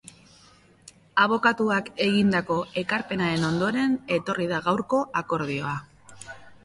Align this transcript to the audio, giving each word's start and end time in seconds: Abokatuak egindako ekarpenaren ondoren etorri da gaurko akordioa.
Abokatuak 1.25 1.91
egindako 2.07 2.57
ekarpenaren 2.83 3.45
ondoren 3.51 3.95
etorri 4.17 4.49
da 4.53 4.63
gaurko 4.69 5.03
akordioa. 5.23 5.77